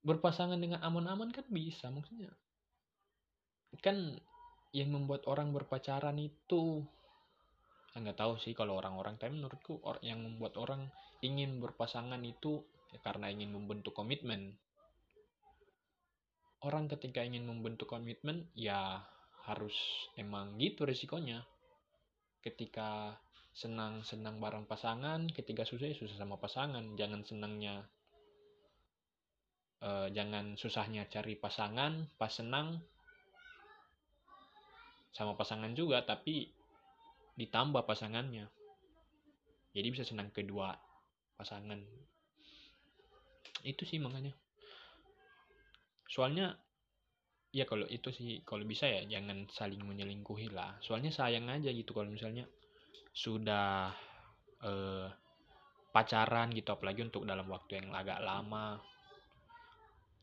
berpasangan 0.00 0.56
dengan 0.56 0.80
aman-aman 0.80 1.28
kan 1.32 1.44
bisa 1.48 1.92
maksudnya. 1.92 2.32
Kan 3.84 4.16
yang 4.70 4.90
membuat 4.94 5.26
orang 5.26 5.50
berpacaran 5.50 6.16
itu 6.18 6.84
nggak 7.90 8.22
tahu 8.22 8.38
sih 8.38 8.54
kalau 8.54 8.78
orang-orang 8.78 9.18
tapi 9.18 9.34
menurutku 9.34 9.82
yang 10.06 10.22
membuat 10.22 10.54
orang 10.62 10.86
ingin 11.26 11.58
berpasangan 11.58 12.22
itu 12.22 12.62
ya 12.94 13.02
karena 13.02 13.28
ingin 13.28 13.50
membentuk 13.50 13.92
komitmen. 13.92 14.54
Orang 16.60 16.86
ketika 16.92 17.24
ingin 17.24 17.48
membentuk 17.48 17.90
komitmen 17.90 18.46
ya 18.54 19.02
harus 19.48 19.74
emang 20.14 20.60
gitu 20.60 20.84
resikonya 20.84 21.42
ketika 22.44 23.16
senang 23.50 24.06
senang 24.06 24.38
bareng 24.38 24.64
pasangan 24.64 25.26
ketika 25.34 25.66
susah 25.66 25.90
ya 25.90 25.96
susah 25.96 26.16
sama 26.16 26.38
pasangan. 26.38 26.94
Jangan 26.94 27.26
senangnya 27.26 27.84
uh, 29.84 30.08
jangan 30.12 30.56
susahnya 30.56 31.08
cari 31.08 31.36
pasangan 31.36 32.08
pas 32.16 32.32
senang. 32.32 32.80
Sama 35.10 35.34
pasangan 35.34 35.74
juga 35.74 36.04
tapi 36.06 36.48
ditambah 37.34 37.82
pasangannya. 37.84 38.46
Jadi 39.74 39.88
bisa 39.90 40.04
senang 40.06 40.30
kedua 40.30 40.74
pasangan. 41.38 41.80
Itu 43.64 43.84
sih 43.84 43.98
makanya. 44.00 44.36
Soalnya 46.10 46.58
ya 47.50 47.66
kalau 47.66 47.86
itu 47.90 48.14
sih 48.14 48.46
kalau 48.46 48.62
bisa 48.62 48.86
ya 48.86 49.02
jangan 49.06 49.46
saling 49.50 49.82
menyelingkuhi 49.82 50.50
lah. 50.52 50.78
Soalnya 50.82 51.10
sayang 51.10 51.50
aja 51.50 51.70
gitu 51.70 51.94
kalau 51.94 52.10
misalnya 52.10 52.46
sudah 53.10 53.90
eh, 54.62 55.08
pacaran 55.90 56.54
gitu 56.54 56.70
apalagi 56.70 57.02
untuk 57.02 57.26
dalam 57.26 57.46
waktu 57.50 57.82
yang 57.82 57.90
agak 57.90 58.22
lama 58.22 58.78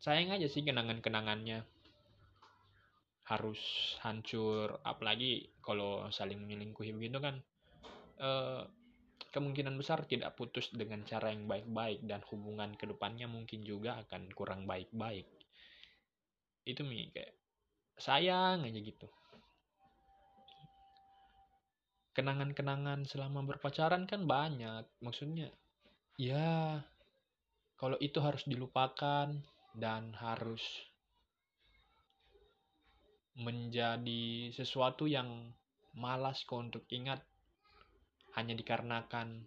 sayang 0.02 0.34
aja 0.34 0.48
sih 0.50 0.62
kenangan-kenangannya. 0.64 1.66
Harus 3.28 3.60
hancur 4.06 4.80
apalagi 4.88 5.52
kalau 5.60 6.08
saling 6.14 6.40
menyelingkuhi 6.40 6.96
begitu 6.96 7.20
kan 7.20 7.36
eh, 8.24 8.64
kemungkinan 9.36 9.76
besar 9.76 10.08
tidak 10.08 10.34
putus 10.40 10.72
dengan 10.72 11.04
cara 11.04 11.30
yang 11.30 11.46
baik-baik 11.46 12.08
dan 12.08 12.24
hubungan 12.32 12.74
ke 12.80 12.88
depannya 12.88 13.28
mungkin 13.28 13.62
juga 13.68 14.00
akan 14.08 14.32
kurang 14.32 14.64
baik-baik. 14.64 15.28
Itu 16.64 16.88
mi 16.88 17.12
kayak 17.12 17.36
sayang 18.00 18.64
aja 18.64 18.80
gitu. 18.80 19.08
Kenangan-kenangan 22.16 23.06
selama 23.06 23.46
berpacaran 23.46 24.10
kan 24.10 24.26
banyak 24.26 24.90
maksudnya 25.06 25.54
ya 26.18 26.82
kalau 27.78 27.94
itu 28.02 28.18
harus 28.18 28.42
dilupakan 28.50 29.38
dan 29.78 30.12
harus 30.18 30.62
menjadi 33.38 34.50
sesuatu 34.50 35.06
yang 35.06 35.54
malas 35.94 36.42
kok 36.42 36.58
untuk 36.58 36.84
ingat. 36.90 37.22
Hanya 38.34 38.54
dikarenakan 38.54 39.46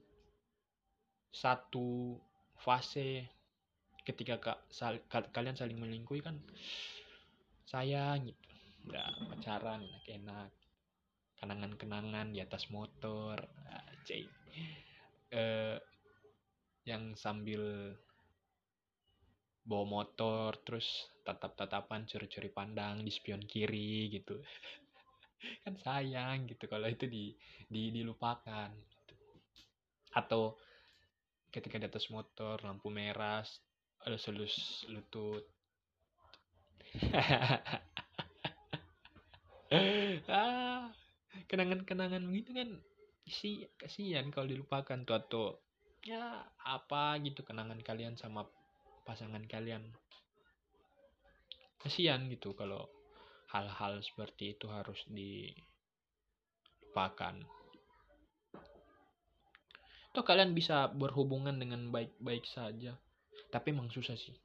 satu 1.31 2.19
fase 2.59 3.27
ketika 4.03 4.43
ka, 4.43 4.55
sal, 4.67 4.99
kalian 5.11 5.55
saling 5.55 5.79
melingkuhi 5.79 6.23
kan 6.23 6.39
sayang 7.67 8.31
gitu. 8.31 8.47
Udah 8.91 9.15
pacaran 9.31 9.83
enak-enak 9.83 10.51
kenangan-kenangan 11.39 12.35
di 12.35 12.43
atas 12.43 12.69
motor 12.69 13.39
cek 14.05 14.27
eh, 15.33 15.79
yang 16.85 17.15
sambil 17.15 17.95
bawa 19.65 19.85
motor 19.87 20.57
terus 20.65 20.87
tatap-tatapan 21.23 22.09
curi-curi 22.09 22.51
pandang 22.51 23.05
di 23.05 23.11
spion 23.13 23.45
kiri 23.45 24.09
gitu 24.11 24.41
kan 25.65 25.77
sayang 25.81 26.49
gitu 26.49 26.69
kalau 26.69 26.89
itu 26.89 27.07
di, 27.09 27.33
di 27.69 27.93
dilupakan 27.93 28.69
gitu. 28.73 29.15
atau 30.17 30.57
ketika 31.51 31.79
di 31.81 31.87
atas 31.87 32.09
motor 32.13 32.61
lampu 32.63 32.89
merah 32.93 33.45
ada 34.05 34.17
selus 34.17 34.85
lutut 34.89 35.45
ah 40.31 40.91
kenangan-kenangan 41.47 42.27
begitu 42.27 42.51
kan 42.57 42.71
sih 43.31 43.63
kasihan 43.79 44.27
kalau 44.35 44.51
dilupakan 44.51 45.07
tuh 45.07 45.15
atau 45.15 45.55
ya 46.03 46.43
apa 46.65 47.21
gitu 47.23 47.45
kenangan 47.47 47.79
kalian 47.85 48.17
sama 48.19 48.49
pasangan 49.11 49.43
kalian. 49.51 49.83
Kasihan 51.83 52.31
gitu 52.31 52.55
kalau 52.55 52.87
hal-hal 53.51 53.99
seperti 54.07 54.55
itu 54.55 54.71
harus 54.71 55.03
dilupakan. 55.11 55.59
Toh 60.15 60.23
kalian 60.23 60.55
bisa 60.55 60.87
berhubungan 60.95 61.59
dengan 61.59 61.91
baik-baik 61.91 62.47
saja 62.47 62.95
tapi 63.51 63.75
emang 63.75 63.91
susah 63.91 64.15
sih. 64.15 64.39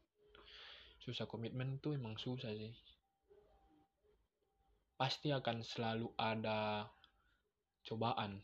Susah 0.98 1.30
komitmen 1.30 1.78
itu 1.78 1.94
emang 1.94 2.18
susah 2.18 2.50
sih. 2.50 2.74
Pasti 4.98 5.30
akan 5.30 5.62
selalu 5.62 6.10
ada 6.18 6.90
cobaan. 7.86 8.42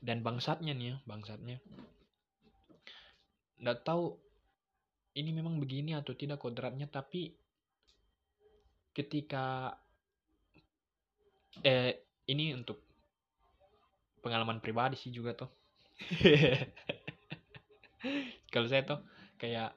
Dan 0.00 0.24
bangsatnya 0.24 0.72
nih 0.72 0.96
ya 0.96 0.96
bangsatnya. 1.04 1.60
Nggak 3.60 3.84
tahu 3.84 4.27
ini 5.18 5.34
memang 5.34 5.58
begini 5.58 5.98
atau 5.98 6.14
tidak 6.14 6.38
kodratnya 6.38 6.86
tapi 6.86 7.34
ketika 8.94 9.74
eh 11.66 12.06
ini 12.30 12.54
untuk 12.54 12.78
pengalaman 14.22 14.62
pribadi 14.62 14.94
sih 14.94 15.10
juga 15.10 15.34
tuh. 15.34 15.50
Kalau 18.52 18.66
saya 18.70 18.86
tuh 18.86 19.02
kayak 19.38 19.70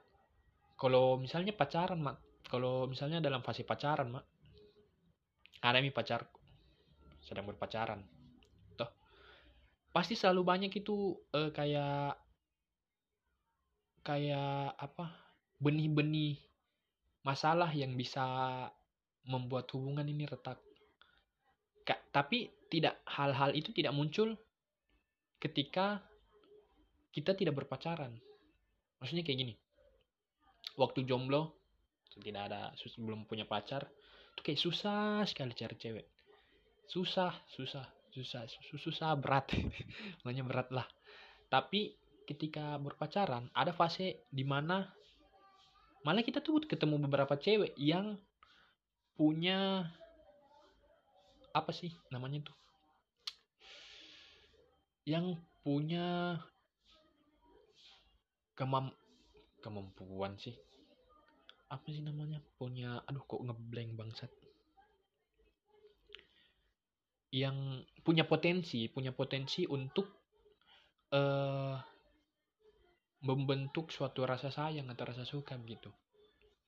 kalau 0.82 1.14
misalnya 1.14 1.54
pacaran 1.54 2.02
mak 2.02 2.18
kalau 2.50 2.90
misalnya 2.90 3.22
dalam 3.22 3.38
fase 3.46 3.62
pacaran 3.62 4.10
mak 4.10 4.26
ada 5.62 5.78
mi 5.78 5.94
pacar 5.94 6.26
sedang 7.22 7.46
berpacaran 7.46 8.02
toh 8.74 8.90
pasti 9.94 10.18
selalu 10.18 10.42
banyak 10.42 10.72
itu 10.74 11.14
uh, 11.30 11.54
kayak 11.54 12.18
kayak 14.02 14.74
apa 14.74 15.21
benih-benih 15.62 16.42
masalah 17.22 17.70
yang 17.70 17.94
bisa 17.94 18.66
membuat 19.30 19.70
hubungan 19.70 20.04
ini 20.04 20.26
retak. 20.26 20.58
Ka, 21.86 21.94
tapi 22.10 22.50
tidak 22.66 22.98
hal-hal 23.06 23.54
itu 23.54 23.70
tidak 23.70 23.94
muncul 23.94 24.34
ketika 25.38 26.02
kita 27.14 27.38
tidak 27.38 27.54
berpacaran. 27.62 28.18
Maksudnya 28.98 29.22
kayak 29.22 29.38
gini 29.46 29.54
waktu 30.76 31.04
jomblo 31.04 31.52
tidak 32.12 32.52
ada 32.52 32.72
belum 33.00 33.24
punya 33.24 33.48
pacar 33.48 33.88
tuh 34.36 34.44
kayak 34.44 34.60
susah 34.60 35.24
sekali 35.24 35.52
cari 35.56 35.76
cewek 35.76 36.06
susah 36.88 37.32
susah 37.48 37.88
susah 38.12 38.44
susah, 38.48 38.78
susah 38.80 39.10
berat 39.16 39.48
banyak 40.24 40.44
berat 40.44 40.68
lah 40.72 40.86
tapi 41.48 41.96
ketika 42.28 42.76
berpacaran 42.80 43.48
ada 43.52 43.72
fase 43.72 44.28
di 44.28 44.44
mana 44.44 44.84
malah 46.02 46.22
kita 46.26 46.42
tuh 46.42 46.62
ketemu 46.66 46.98
beberapa 47.06 47.38
cewek 47.38 47.74
yang 47.78 48.18
punya 49.14 49.86
apa 51.52 51.70
sih 51.70 51.92
namanya 52.10 52.48
tuh? 52.48 52.56
Yang 55.06 55.38
punya 55.62 56.38
kemam 58.58 58.90
kemampuan 59.62 60.34
sih. 60.40 60.56
Apa 61.70 61.86
sih 61.92 62.02
namanya? 62.02 62.42
Punya 62.58 63.00
aduh 63.06 63.22
kok 63.22 63.44
ngeblank 63.44 63.94
bangsat. 63.94 64.32
Yang 67.32 67.86
punya 68.02 68.26
potensi 68.26 68.90
punya 68.90 69.14
potensi 69.14 69.64
untuk 69.64 70.10
uh, 71.14 71.76
membentuk 73.22 73.94
suatu 73.94 74.26
rasa 74.26 74.50
sayang 74.50 74.90
atau 74.90 75.04
rasa 75.06 75.22
suka 75.22 75.54
gitu 75.66 75.90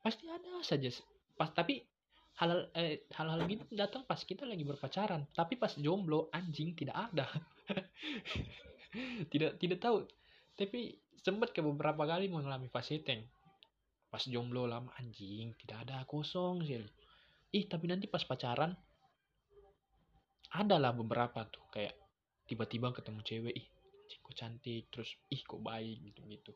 pasti 0.01 0.31
ada 0.31 0.63
saja 0.63 0.91
pas 1.35 1.51
tapi 1.51 1.83
hal 2.39 2.71
eh, 2.75 3.07
hal-hal 3.15 3.47
gitu 3.47 3.63
datang 3.75 4.03
pas 4.07 4.19
kita 4.19 4.47
lagi 4.47 4.67
berpacaran 4.67 5.27
tapi 5.35 5.55
pas 5.55 5.75
jomblo 5.79 6.31
anjing 6.35 6.75
tidak 6.75 7.11
ada. 7.11 7.27
Tidak 9.33 9.59
tidak 9.59 9.83
tahu. 9.83 10.07
Tapi 10.55 10.95
sempat 11.25 11.57
ke 11.57 11.65
beberapa 11.65 12.05
kali 12.05 12.29
mengalami 12.29 12.69
fase 12.69 13.01
tank 13.01 13.25
pas 14.13 14.21
jomblo 14.29 14.69
lama 14.69 14.93
anjing 15.01 15.57
tidak 15.59 15.89
ada 15.89 16.05
kosong 16.07 16.63
sih 16.63 16.79
ih 17.57 17.65
tapi 17.67 17.91
nanti 17.91 18.07
pas 18.07 18.23
pacaran 18.23 18.77
ada 20.55 20.77
lah 20.79 20.95
beberapa 20.95 21.43
tuh 21.51 21.65
kayak 21.73 21.97
tiba-tiba 22.47 22.93
ketemu 22.93 23.21
cewek 23.25 23.55
ih 23.57 23.67
kok 24.09 24.35
cantik 24.37 24.89
terus 24.93 25.11
ih 25.33 25.43
kok 25.43 25.61
baik 25.61 25.99
gitu 26.13 26.21
gitu 26.29 26.53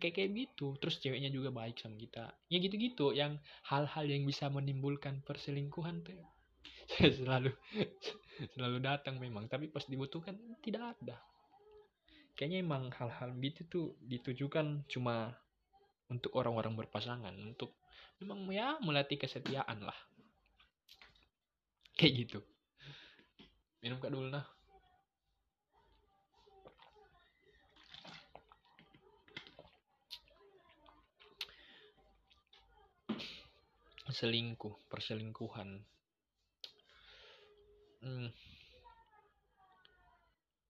kayak 0.00 0.14
kayak 0.16 0.30
gitu. 0.32 0.74
Terus 0.80 0.96
ceweknya 0.98 1.30
juga 1.30 1.52
baik 1.52 1.76
sama 1.76 2.00
kita. 2.00 2.32
Ya 2.48 2.56
gitu 2.58 2.74
gitu 2.80 3.06
yang 3.12 3.36
hal-hal 3.68 4.08
yang 4.08 4.24
bisa 4.24 4.48
menimbulkan 4.48 5.20
perselingkuhan 5.22 6.02
tuh 6.02 6.16
selalu 7.20 7.54
selalu 8.56 8.78
datang 8.82 9.20
memang 9.20 9.46
tapi 9.46 9.68
pas 9.68 9.84
dibutuhkan 9.84 10.34
tidak 10.64 10.96
ada. 10.98 11.20
Kayaknya 12.34 12.58
emang 12.64 12.88
hal-hal 12.96 13.36
gitu 13.44 13.60
tuh 13.68 13.86
ditujukan 14.00 14.88
cuma 14.88 15.36
untuk 16.08 16.34
orang-orang 16.34 16.74
berpasangan 16.74 17.36
untuk 17.36 17.76
memang 18.18 18.48
ya 18.50 18.80
melatih 18.80 19.20
kesetiaan 19.20 19.84
lah. 19.84 19.98
Kayak 21.94 22.12
gitu. 22.26 22.40
Minum 23.84 24.00
kak 24.00 24.12
dulu 24.12 24.32
nah 24.32 24.44
selingkuh 34.10 34.90
perselingkuhan 34.90 35.82
hmm. 38.04 38.28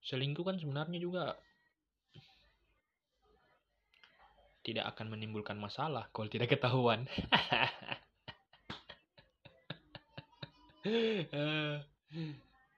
selingkuh 0.05 0.45
kan 0.45 0.57
sebenarnya 0.61 0.99
juga 1.01 1.37
tidak 4.61 4.93
akan 4.97 5.17
menimbulkan 5.17 5.57
masalah 5.57 6.13
kalau 6.13 6.29
tidak 6.29 6.53
ketahuan. 6.53 7.09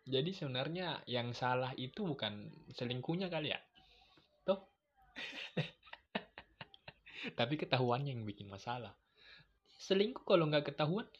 Jadi 0.02 0.30
sebenarnya 0.34 1.02
yang 1.06 1.34
salah 1.34 1.70
itu 1.78 2.06
bukan 2.06 2.50
selingkuhnya 2.74 3.30
kali 3.30 3.50
ya. 3.54 3.60
Tuh. 4.46 4.58
Tapi 7.38 7.54
ketahuannya 7.54 8.14
yang 8.14 8.26
bikin 8.26 8.50
masalah. 8.50 8.94
Selingkuh 9.82 10.22
kalau 10.22 10.46
nggak 10.46 10.70
ketahuan 10.70 11.10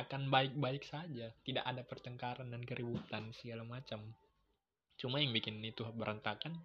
akan 0.00 0.32
baik-baik 0.32 0.88
saja. 0.88 1.28
Tidak 1.44 1.60
ada 1.60 1.84
pertengkaran 1.84 2.48
dan 2.48 2.64
keributan 2.64 3.28
segala 3.36 3.68
macam. 3.68 4.00
Cuma 4.96 5.20
yang 5.20 5.36
bikin 5.36 5.60
itu 5.60 5.84
berantakan 5.92 6.56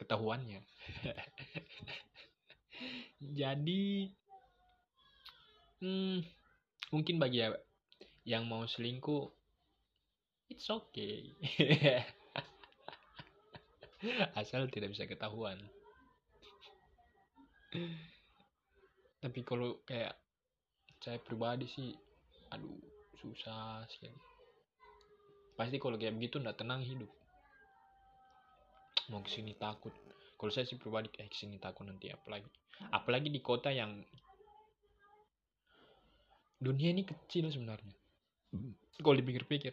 ketahuannya. 0.00 0.64
Jadi 3.40 4.08
hmm, 5.84 6.24
mungkin 6.88 7.20
bagi 7.20 7.44
yang 8.24 8.48
mau 8.48 8.64
selingkuh 8.64 9.28
it's 10.48 10.72
okay. 10.72 11.36
Asal 14.40 14.72
tidak 14.72 14.96
bisa 14.96 15.04
ketahuan. 15.04 15.60
Tapi 19.20 19.44
kalau 19.44 19.84
kayak 19.84 20.16
saya 21.08 21.24
pribadi 21.24 21.64
sih 21.72 21.88
aduh 22.52 22.76
susah 23.16 23.80
sekali. 23.88 24.12
Pasti 25.56 25.80
kalau 25.80 25.96
kayak 25.96 26.20
begitu 26.20 26.36
nggak 26.36 26.60
tenang 26.60 26.84
hidup. 26.84 27.08
Mau 29.08 29.24
ke 29.24 29.32
sini 29.32 29.56
takut. 29.56 29.96
Kalau 30.36 30.52
saya 30.52 30.68
sih 30.68 30.76
pribadi 30.76 31.08
kayak 31.08 31.32
sini 31.32 31.56
takut 31.56 31.88
nanti 31.88 32.12
apalagi. 32.12 32.44
Apalagi 32.92 33.32
di 33.32 33.40
kota 33.40 33.72
yang 33.72 34.04
dunia 36.60 36.92
ini 36.92 37.08
kecil 37.08 37.48
sebenarnya. 37.48 37.96
Kalau 39.00 39.16
dipikir-pikir 39.16 39.72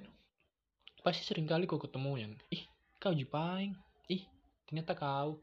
pasti 1.04 1.22
sering 1.22 1.46
kali 1.46 1.68
kau 1.68 1.78
ketemu 1.78 2.12
yang 2.16 2.32
ih 2.48 2.64
kau 2.96 3.12
Jepang. 3.12 3.76
Ih 4.08 4.24
ternyata 4.72 4.96
kau. 4.96 5.36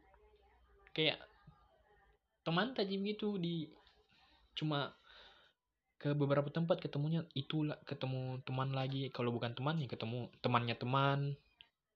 Kayak 0.96 1.20
teman 2.48 2.72
tadi 2.72 2.96
gitu 2.96 3.37
di 3.37 3.68
cuma 4.57 4.90
ke 6.03 6.19
beberapa 6.19 6.51
tempat 6.51 6.83
ketemunya 6.83 7.23
itulah 7.38 7.79
ketemu 7.87 8.43
teman 8.43 8.75
lagi. 8.75 9.07
Kalau 9.15 9.31
bukan 9.31 9.55
teman 9.55 9.79
ya 9.79 9.87
ketemu 9.87 10.27
temannya 10.43 10.75
teman 10.75 11.38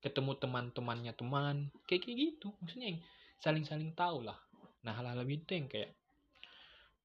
ketemu 0.07 0.39
teman-temannya 0.39 1.13
teman. 1.19 1.57
Kayak 1.91 2.07
kayak 2.07 2.17
gitu. 2.17 2.49
Maksudnya 2.63 2.95
yang 2.95 3.01
saling-saling 3.43 3.91
tahu 3.99 4.23
lah. 4.23 4.39
Nah 4.87 4.95
hal-hal 4.95 5.27
itu 5.27 5.51
yang 5.51 5.67
kayak 5.67 5.99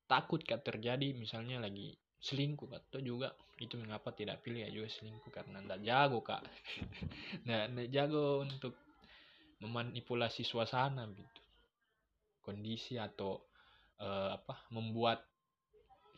takut 0.06 0.46
kan 0.46 0.62
terjadi. 0.62 1.18
Misalnya 1.18 1.58
lagi 1.58 1.98
selingkuh 2.22 2.70
atau 2.70 3.02
juga 3.02 3.34
itu 3.58 3.78
mengapa 3.82 4.14
tidak 4.14 4.46
pilih 4.46 4.62
ya 4.62 4.70
juga 4.70 4.94
selingkuh. 4.94 5.32
Karena 5.34 5.66
ndak 5.66 5.82
jago 5.82 6.22
kak. 6.22 6.46
Nah 7.50 7.66
ndak 7.74 7.90
jago 7.90 8.46
untuk 8.46 8.78
memanipulasi 9.66 10.46
suasana 10.46 11.10
gitu. 11.10 11.42
Kondisi 12.46 13.02
atau 13.02 13.42
uh, 14.02 14.38
apa 14.38 14.70
membuat 14.74 15.26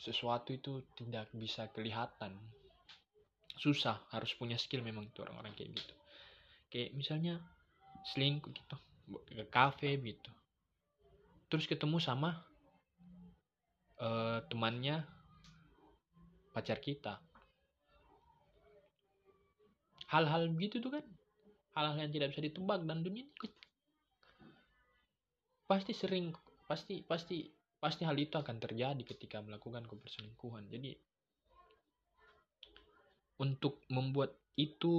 sesuatu 0.04 0.52
itu 0.52 0.84
tidak 1.00 1.32
bisa 1.32 1.72
kelihatan. 1.72 2.36
Susah 3.56 4.04
harus 4.12 4.36
punya 4.36 4.60
skill 4.60 4.84
memang 4.84 5.08
tuh 5.16 5.24
orang-orang 5.24 5.56
kayak 5.56 5.80
gitu. 5.80 5.96
Kayak 6.68 6.90
misalnya 7.00 7.40
selingkuh 8.12 8.52
gitu 8.52 8.76
ke 9.32 9.46
kafe 9.48 9.96
gitu. 10.04 10.32
Terus 11.48 11.64
ketemu 11.72 12.04
sama 12.04 12.44
uh, 14.04 14.44
temannya 14.52 15.08
pacar 16.52 16.84
kita. 16.84 17.24
Hal-hal 20.12 20.52
begitu 20.52 20.84
tuh 20.84 21.00
kan. 21.00 21.06
Hal-hal 21.80 22.06
yang 22.06 22.14
tidak 22.14 22.36
bisa 22.36 22.44
ditebak 22.44 22.84
dan 22.84 23.02
dunia 23.02 23.24
ini 23.24 23.50
pasti 25.64 25.96
sering 25.96 26.30
pasti 26.70 27.02
pasti 27.02 27.50
pasti 27.84 28.08
hal 28.08 28.16
itu 28.16 28.40
akan 28.40 28.64
terjadi 28.64 29.04
ketika 29.04 29.44
melakukan 29.44 29.84
keperselingkuhan 29.84 30.72
jadi 30.72 30.96
untuk 33.44 33.84
membuat 33.92 34.40
itu 34.56 34.96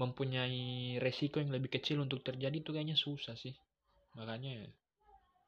mempunyai 0.00 0.96
resiko 1.00 1.40
yang 1.40 1.52
lebih 1.52 1.72
kecil 1.72 2.00
untuk 2.00 2.24
terjadi 2.24 2.60
itu 2.60 2.70
kayaknya 2.72 2.96
susah 2.96 3.36
sih. 3.36 3.52
Makanya 4.16 4.68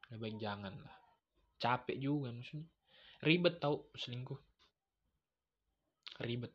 lebih 0.09 0.19
baik 0.19 0.37
jangan 0.41 0.73
lah. 0.73 0.95
Capek 1.61 1.97
juga 1.97 2.33
maksudnya. 2.33 2.65
Ribet 3.25 3.61
tau 3.61 3.89
selingkuh. 3.93 4.37
Ribet. 6.25 6.53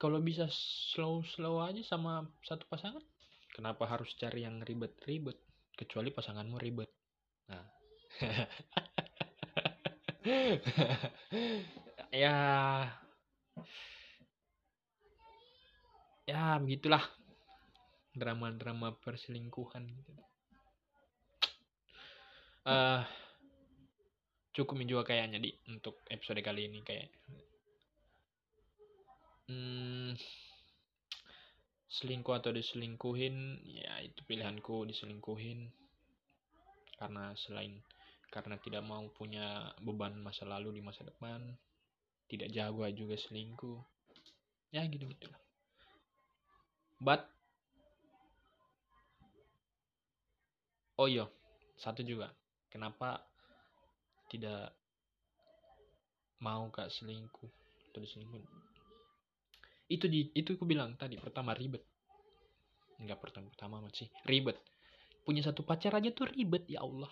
Kalau 0.00 0.16
bisa 0.24 0.48
slow 0.96 1.20
slow 1.24 1.60
aja 1.60 1.84
sama 1.84 2.24
satu 2.40 2.64
pasangan 2.72 3.04
kenapa 3.52 3.84
harus 3.84 4.16
cari 4.16 4.48
yang 4.48 4.64
ribet-ribet? 4.64 5.36
Kecuali 5.76 6.08
pasanganmu 6.08 6.56
ribet 6.56 6.99
ya. 12.12 12.36
Ya 16.28 16.42
begitulah. 16.60 17.02
Drama-drama 18.14 18.98
perselingkuhan 19.00 19.86
gitu. 19.86 20.12
Uh, 22.66 23.00
cukup 24.52 24.84
juga 24.84 25.14
kayaknya 25.14 25.40
di 25.40 25.56
untuk 25.72 25.96
episode 26.12 26.44
kali 26.44 26.68
ini 26.68 26.84
kayak. 26.84 27.08
Hmm, 29.50 30.14
selingkuh 31.90 32.38
atau 32.38 32.54
diselingkuhin 32.54 33.66
ya 33.66 33.98
itu 34.04 34.20
pilihanku 34.28 34.86
diselingkuhin. 34.86 35.70
Karena 37.00 37.32
selain 37.34 37.80
karena 38.30 38.56
tidak 38.62 38.86
mau 38.86 39.02
punya 39.10 39.74
beban 39.82 40.14
masa 40.22 40.46
lalu 40.46 40.78
di 40.78 40.82
masa 40.82 41.02
depan 41.02 41.42
tidak 42.30 42.54
jago 42.54 42.86
juga 42.94 43.18
selingkuh. 43.18 43.82
Ya 44.70 44.86
gitu 44.86 45.02
gitu 45.10 45.26
lah. 45.26 45.42
But 47.02 47.26
oh 50.96 51.10
iya 51.10 51.26
satu 51.74 52.06
juga. 52.06 52.30
Kenapa 52.70 53.26
tidak 54.30 54.70
mau 56.38 56.70
kak 56.70 56.86
selingkuh? 56.86 57.50
Atau 57.90 57.98
diselingkuh 57.98 58.70
itu 59.90 60.06
di 60.06 60.30
itu 60.38 60.54
aku 60.54 60.62
bilang 60.62 60.94
tadi 60.94 61.18
pertama 61.18 61.50
ribet. 61.50 61.82
Enggak 63.02 63.18
pertama 63.18 63.50
pertama 63.50 63.82
masih 63.82 64.06
ribet. 64.22 64.54
Punya 65.26 65.42
satu 65.42 65.66
pacar 65.66 65.98
aja 65.98 66.14
tuh 66.14 66.30
ribet 66.30 66.62
ya 66.70 66.86
Allah 66.86 67.10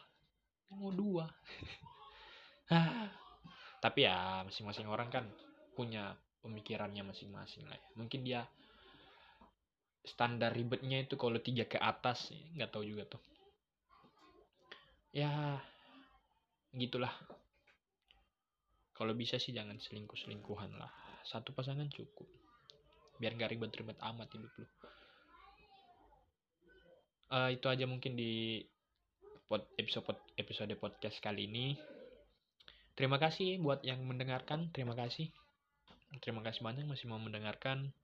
mau 0.72 0.92
dua. 0.92 1.24
Tapi 3.84 4.00
ya 4.04 4.42
masing-masing 4.44 4.86
orang 4.90 5.08
kan 5.08 5.24
punya 5.72 6.12
pemikirannya 6.42 7.02
masing-masing 7.06 7.66
lah 7.66 7.78
ya. 7.78 7.88
mungkin 7.94 8.22
dia 8.26 8.42
standar 10.02 10.54
ribetnya 10.54 11.04
itu 11.04 11.18
kalau 11.20 11.38
tiga 11.38 11.68
ke 11.68 11.78
atas 11.78 12.32
nggak 12.56 12.70
tahu 12.72 12.84
juga 12.86 13.04
tuh. 13.06 13.22
Ya 15.12 15.60
gitulah. 16.72 17.12
Kalau 18.96 19.14
bisa 19.14 19.38
sih 19.38 19.54
jangan 19.54 19.78
selingkuh 19.78 20.18
selingkuhan 20.18 20.74
lah. 20.74 20.90
Satu 21.22 21.54
pasangan 21.54 21.86
cukup. 21.92 22.26
Biar 23.20 23.36
nggak 23.36 23.52
ribet-ribet 23.54 23.98
amat 24.00 24.28
hidup 24.34 24.52
lu. 24.58 24.66
Uh, 27.28 27.52
itu 27.52 27.68
aja 27.68 27.84
mungkin 27.84 28.16
di 28.16 28.64
episode 29.76 30.20
episode 30.36 30.72
podcast 30.76 31.16
kali 31.24 31.48
ini 31.48 31.66
Terima 32.98 33.14
kasih 33.14 33.62
buat 33.62 33.78
yang 33.86 34.02
mendengarkan. 34.02 34.74
Terima 34.74 34.90
kasih. 34.98 35.30
Terima 36.18 36.42
kasih 36.42 36.66
banyak 36.66 36.82
masih 36.82 37.06
mau 37.06 37.22
mendengarkan. 37.22 37.94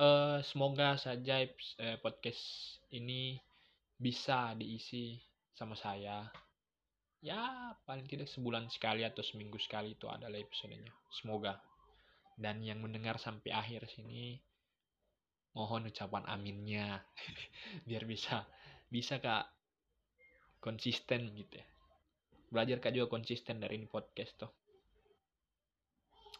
Uh, 0.00 0.40
semoga 0.40 0.96
saja 0.96 1.44
uh, 1.44 2.00
podcast 2.00 2.40
ini 2.96 3.36
bisa 4.00 4.56
diisi 4.56 5.20
sama 5.52 5.76
saya. 5.76 6.32
Ya, 7.20 7.76
paling 7.84 8.08
tidak 8.08 8.32
sebulan 8.32 8.72
sekali 8.72 9.04
atau 9.04 9.20
seminggu 9.20 9.60
sekali 9.60 10.00
itu 10.00 10.08
adalah 10.08 10.40
episodenya. 10.40 10.88
Semoga. 11.12 11.60
Dan 12.40 12.64
yang 12.64 12.80
mendengar 12.80 13.20
sampai 13.20 13.52
akhir 13.52 13.84
sini, 13.92 14.40
mohon 15.52 15.92
ucapan 15.92 16.24
aminnya. 16.24 17.04
Biar 17.84 18.08
bisa, 18.08 18.48
bisa 18.88 19.20
kak 19.20 19.57
konsisten 20.58 21.32
gitu 21.34 21.58
ya. 21.58 21.66
Belajar 22.48 22.80
kak 22.80 22.94
juga 22.96 23.08
konsisten 23.12 23.60
dari 23.60 23.78
ini 23.78 23.86
podcast 23.86 24.32
tuh. 24.38 24.52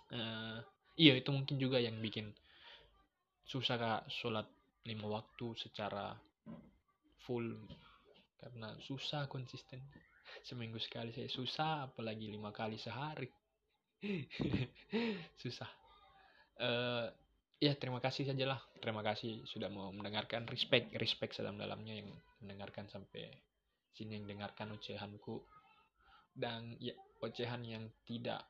Uh, 0.08 0.58
iya 0.96 1.12
itu 1.12 1.28
mungkin 1.28 1.60
juga 1.60 1.76
yang 1.76 2.00
bikin 2.00 2.32
susah 3.44 3.76
kak 3.76 4.02
sholat 4.08 4.48
lima 4.88 5.06
waktu 5.08 5.52
secara 5.56 6.16
full. 7.22 7.56
Karena 8.38 8.72
susah 8.80 9.28
konsisten. 9.28 9.82
Seminggu 10.44 10.78
sekali 10.80 11.12
saya 11.12 11.28
susah 11.28 11.92
apalagi 11.92 12.30
lima 12.30 12.52
kali 12.52 12.76
sehari. 12.78 13.28
Susah. 15.42 15.66
Uh, 16.54 17.10
ya 17.58 17.74
terima 17.74 17.98
kasih 17.98 18.30
saja 18.30 18.46
lah 18.46 18.60
terima 18.78 19.02
kasih 19.02 19.42
sudah 19.44 19.66
mau 19.66 19.90
mendengarkan. 19.90 20.46
Respect 20.46 20.94
respect 20.94 21.34
sedalam-dalamnya 21.34 21.94
yang 21.98 22.08
mendengarkan 22.38 22.86
sampai 22.86 23.26
yang 24.06 24.22
dengarkan 24.30 24.70
ocehanku. 24.78 25.42
Dan 26.38 26.78
ya 26.78 26.94
ocehan 27.18 27.66
yang 27.66 27.90
tidak 28.06 28.46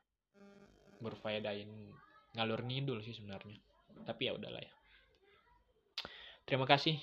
berfaedahin 1.01 1.73
ngalur 2.37 2.61
ngidul 2.61 3.01
sih 3.01 3.17
sebenarnya. 3.17 3.57
Tapi 4.05 4.29
ya 4.29 4.37
udahlah 4.37 4.61
ya. 4.61 4.73
Terima 6.45 6.69
kasih. 6.69 7.01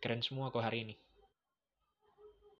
Keren 0.00 0.24
semua 0.24 0.48
kok 0.48 0.64
hari 0.64 0.88
ini 0.88 1.05